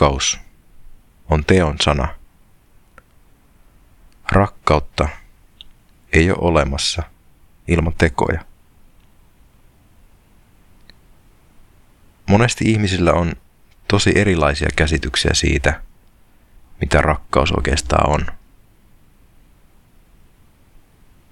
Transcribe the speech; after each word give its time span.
Rakkaus 0.00 0.40
on 1.30 1.44
teon 1.44 1.76
sana. 1.80 2.14
Rakkautta 4.32 5.08
ei 6.12 6.30
ole 6.30 6.38
olemassa 6.40 7.02
ilman 7.68 7.94
tekoja. 7.98 8.44
Monesti 12.26 12.64
ihmisillä 12.70 13.12
on 13.12 13.32
tosi 13.88 14.12
erilaisia 14.14 14.68
käsityksiä 14.76 15.30
siitä, 15.34 15.82
mitä 16.80 17.00
rakkaus 17.00 17.52
oikeastaan 17.52 18.10
on. 18.10 18.26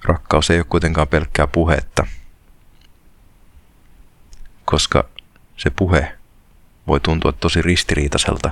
Rakkaus 0.04 0.50
ei 0.50 0.58
ole 0.58 0.66
kuitenkaan 0.68 1.08
pelkkää 1.08 1.46
puhetta, 1.46 2.06
koska 4.64 5.08
se 5.56 5.70
puhe 5.70 6.15
voi 6.86 7.00
tuntua 7.00 7.32
tosi 7.32 7.62
ristiriitaiselta 7.62 8.50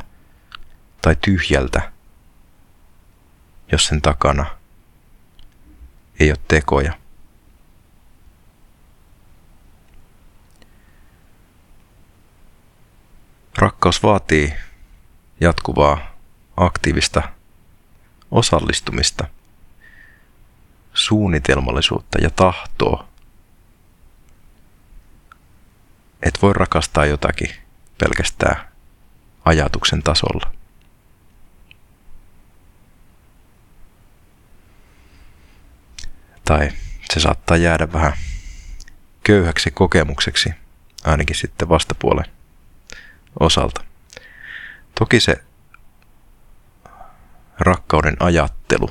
tai 1.03 1.17
tyhjältä, 1.21 1.93
jos 3.73 3.87
sen 3.87 4.03
takana 4.03 4.47
ei 6.21 6.31
ole 6.31 6.39
tekoja. 6.49 6.99
Rakkaus 13.59 14.03
vaatii 14.03 14.55
jatkuvaa 15.41 16.15
aktiivista 16.57 17.23
osallistumista, 18.31 19.29
suunnitelmallisuutta 20.95 22.19
ja 22.23 22.31
tahtoa. 22.31 23.09
Et 26.23 26.43
voi 26.43 26.53
rakastaa 26.53 27.07
jotakin 27.07 27.64
pelkästään 27.99 28.69
ajatuksen 29.45 30.03
tasolla. 30.03 30.53
Tai 36.45 36.73
se 37.13 37.21
saattaa 37.21 37.57
jäädä 37.57 37.93
vähän 37.93 38.13
köyhäksi 39.23 39.71
kokemukseksi, 39.71 40.51
ainakin 41.05 41.37
sitten 41.37 41.69
vastapuolen 41.69 42.25
osalta. 43.41 43.85
Toki 44.99 45.21
se 45.21 45.43
rakkauden 47.59 48.17
ajattelu 48.21 48.91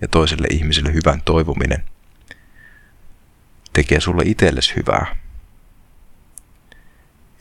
ja 0.00 0.08
toiselle 0.08 0.46
ihmiselle 0.50 0.92
hyvän 0.92 1.22
toivominen 1.22 1.84
tekee 3.72 4.00
sulle 4.00 4.22
itsellesi 4.26 4.76
hyvää. 4.76 5.23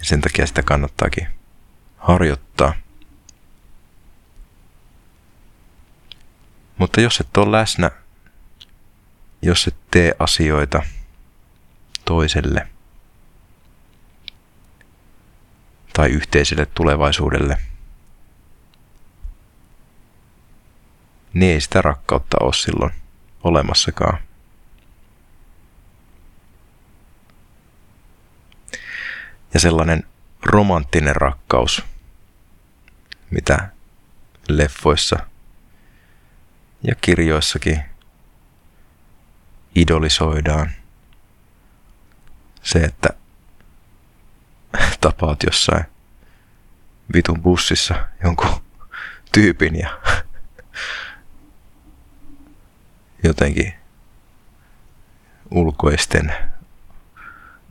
Ja 0.03 0.07
sen 0.07 0.21
takia 0.21 0.47
sitä 0.47 0.63
kannattaakin 0.63 1.27
harjoittaa. 1.97 2.73
Mutta 6.77 7.01
jos 7.01 7.19
et 7.19 7.37
ole 7.37 7.57
läsnä, 7.57 7.91
jos 9.41 9.67
et 9.67 9.75
tee 9.91 10.15
asioita 10.19 10.83
toiselle 12.05 12.67
tai 15.93 16.09
yhteiselle 16.09 16.65
tulevaisuudelle– 16.65 17.57
niin 21.33 21.51
ei 21.51 21.61
sitä 21.61 21.81
rakkautta 21.81 22.37
ole 22.41 22.53
silloin 22.53 22.91
olemassakaan. 23.43 24.17
Ja 29.53 29.59
sellainen 29.59 30.03
romanttinen 30.43 31.15
rakkaus, 31.15 31.83
mitä 33.29 33.69
leffoissa 34.49 35.19
ja 36.83 36.95
kirjoissakin 36.95 37.83
idolisoidaan. 39.75 40.71
Se, 42.63 42.79
että 42.79 43.09
tapaat 45.01 45.43
jossain 45.43 45.85
vitun 47.13 47.41
bussissa 47.41 48.07
jonkun 48.23 48.63
tyypin 49.31 49.79
ja 49.79 49.99
jotenkin 53.23 53.73
ulkoisten 55.51 56.52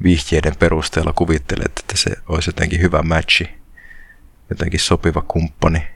vihjeiden 0.03 0.57
perusteella 0.57 1.13
kuvittelet, 1.13 1.73
että 1.81 1.97
se 1.97 2.11
olisi 2.29 2.49
jotenkin 2.49 2.81
hyvä 2.81 3.03
matchi, 3.03 3.49
jotenkin 4.51 4.81
sopiva 4.81 5.23
kumppani. 5.23 5.87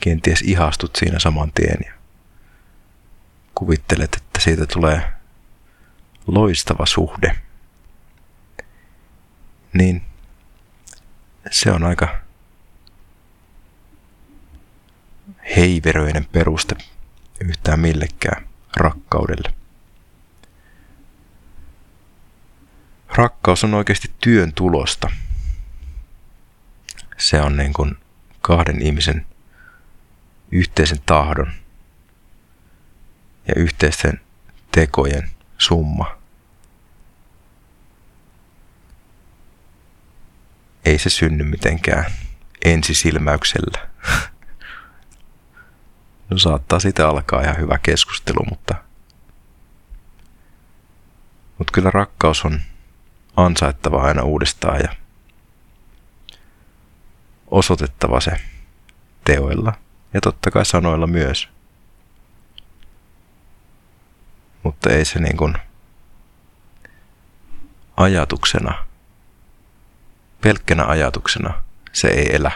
Kenties 0.00 0.42
ihastut 0.42 0.96
siinä 0.96 1.18
saman 1.18 1.52
tien 1.52 1.78
ja 1.86 1.92
kuvittelet, 3.54 4.14
että 4.14 4.40
siitä 4.40 4.66
tulee 4.66 5.12
loistava 6.26 6.86
suhde. 6.86 7.36
Niin 9.72 10.02
se 11.50 11.70
on 11.70 11.84
aika 11.84 12.20
heiveröinen 15.56 16.24
peruste 16.24 16.76
yhtään 17.40 17.80
millekään 17.80 18.46
rakkaudelle. 18.76 19.61
Rakkaus 23.14 23.64
on 23.64 23.74
oikeasti 23.74 24.10
työn 24.20 24.52
tulosta. 24.52 25.10
Se 27.18 27.40
on 27.40 27.56
niin 27.56 27.72
kuin 27.72 27.98
kahden 28.40 28.82
ihmisen 28.82 29.26
yhteisen 30.50 30.98
tahdon 31.06 31.52
ja 33.48 33.54
yhteisten 33.56 34.20
tekojen 34.72 35.30
summa. 35.58 36.18
Ei 40.84 40.98
se 40.98 41.10
synny 41.10 41.44
mitenkään 41.44 42.12
ensisilmäyksellä. 42.64 43.88
No 46.30 46.38
saattaa 46.38 46.80
sitä 46.80 47.08
alkaa 47.08 47.42
ihan 47.42 47.58
hyvä 47.58 47.78
keskustelu, 47.78 48.44
mutta, 48.50 48.74
mutta 51.58 51.72
kyllä 51.72 51.90
rakkaus 51.90 52.44
on 52.44 52.60
ansaittava 53.36 54.02
aina 54.02 54.22
uudestaan 54.22 54.80
ja 54.80 54.96
osoitettava 57.50 58.20
se 58.20 58.40
teoilla 59.24 59.72
ja 60.14 60.20
totta 60.20 60.50
kai 60.50 60.66
sanoilla 60.66 61.06
myös. 61.06 61.48
Mutta 64.62 64.90
ei 64.90 65.04
se 65.04 65.20
niin 65.20 65.36
kuin 65.36 65.54
ajatuksena, 67.96 68.86
pelkkänä 70.40 70.84
ajatuksena 70.84 71.62
se 71.92 72.08
ei 72.08 72.36
elä. 72.36 72.52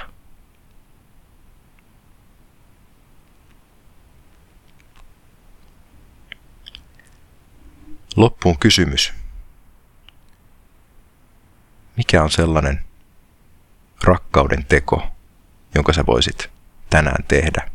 Loppuun 8.16 8.58
kysymys. 8.58 9.12
Mikä 12.16 12.24
on 12.24 12.30
sellainen 12.30 12.80
rakkauden 14.04 14.64
teko, 14.64 15.02
jonka 15.74 15.92
sä 15.92 16.06
voisit 16.06 16.50
tänään 16.90 17.24
tehdä? 17.28 17.70